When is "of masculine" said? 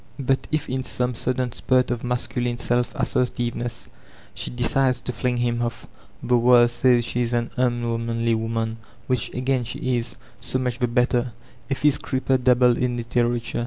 1.91-2.57